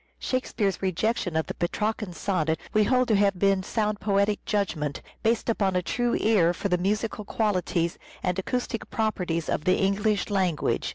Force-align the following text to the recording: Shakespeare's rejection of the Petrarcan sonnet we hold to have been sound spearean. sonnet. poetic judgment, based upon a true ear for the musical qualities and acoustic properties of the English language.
Shakespeare's 0.17 0.81
rejection 0.81 1.35
of 1.35 1.45
the 1.45 1.53
Petrarcan 1.53 2.13
sonnet 2.13 2.59
we 2.73 2.85
hold 2.85 3.07
to 3.09 3.15
have 3.17 3.37
been 3.37 3.61
sound 3.61 3.99
spearean. 3.99 3.99
sonnet. 3.99 3.99
poetic 4.15 4.45
judgment, 4.45 5.01
based 5.21 5.47
upon 5.47 5.75
a 5.75 5.83
true 5.83 6.17
ear 6.19 6.55
for 6.55 6.69
the 6.69 6.79
musical 6.79 7.23
qualities 7.23 7.99
and 8.23 8.39
acoustic 8.39 8.89
properties 8.89 9.47
of 9.47 9.65
the 9.65 9.75
English 9.77 10.31
language. 10.31 10.89